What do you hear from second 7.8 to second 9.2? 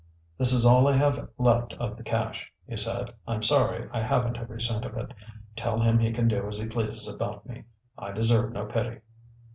I deserve no pity."